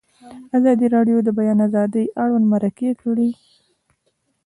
ازادي 0.57 0.87
راډیو 0.95 1.17
د 1.21 1.23
د 1.27 1.29
بیان 1.37 1.59
آزادي 1.67 2.03
اړوند 2.21 2.45
مرکې 2.53 2.89
کړي. 3.01 3.29